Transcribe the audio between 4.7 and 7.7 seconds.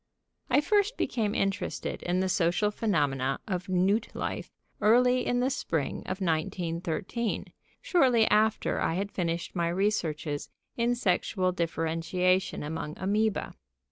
early in the spring of 1913,